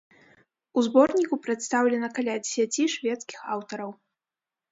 У 0.79 0.83
зборніку 0.87 1.35
прадстаўлена 1.45 2.09
каля 2.17 2.35
дзесяці 2.47 2.83
шведскіх 2.93 3.39
аўтараў. 3.57 3.91